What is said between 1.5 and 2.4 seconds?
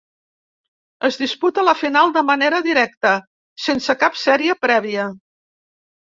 la final de